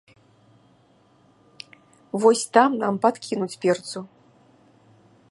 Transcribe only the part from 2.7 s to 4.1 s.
нам падкінуць перцу.